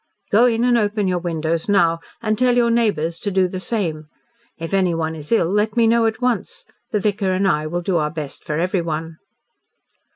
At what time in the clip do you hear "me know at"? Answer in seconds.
5.77-6.19